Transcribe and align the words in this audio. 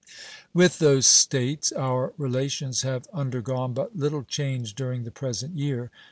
With 0.51 0.79
those 0.79 1.05
States 1.05 1.71
our 1.73 2.11
relations 2.17 2.81
have 2.81 3.07
under 3.13 3.39
gone 3.39 3.73
but 3.75 3.95
little 3.95 4.23
change 4.23 4.73
during 4.73 5.03
the 5.03 5.11
present 5.11 5.55
year. 5.55 5.91